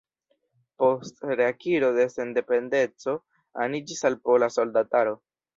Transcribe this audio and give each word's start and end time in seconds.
Post 0.83 1.21
reakiro 1.41 1.91
de 1.99 2.07
sendependeco 2.13 3.15
aniĝis 3.67 4.05
al 4.11 4.21
Pola 4.27 4.53
Soldataro. 4.57 5.19